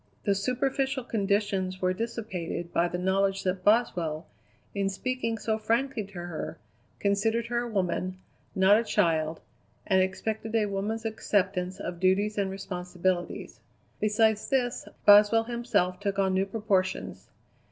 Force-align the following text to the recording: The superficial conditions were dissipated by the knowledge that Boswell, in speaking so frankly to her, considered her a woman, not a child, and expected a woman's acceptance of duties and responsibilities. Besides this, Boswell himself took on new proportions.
The 0.23 0.33
superficial 0.33 1.03
conditions 1.03 1.79
were 1.79 1.93
dissipated 1.93 2.73
by 2.73 2.87
the 2.87 2.97
knowledge 2.97 3.43
that 3.43 3.63
Boswell, 3.63 4.25
in 4.73 4.89
speaking 4.89 5.37
so 5.37 5.59
frankly 5.59 6.03
to 6.05 6.13
her, 6.13 6.57
considered 6.99 7.45
her 7.45 7.59
a 7.65 7.69
woman, 7.69 8.17
not 8.55 8.79
a 8.79 8.83
child, 8.83 9.41
and 9.85 10.01
expected 10.01 10.55
a 10.55 10.65
woman's 10.65 11.05
acceptance 11.05 11.79
of 11.79 11.99
duties 11.99 12.39
and 12.39 12.49
responsibilities. 12.49 13.59
Besides 13.99 14.49
this, 14.49 14.87
Boswell 15.05 15.43
himself 15.43 15.99
took 15.99 16.17
on 16.17 16.33
new 16.33 16.47
proportions. 16.47 17.27